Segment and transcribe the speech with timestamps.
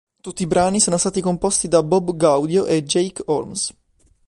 [0.19, 3.71] Tutti i brani sono stati composti da Bob Gaudio e Jake Holmes.